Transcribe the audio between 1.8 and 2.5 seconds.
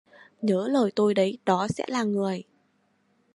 là người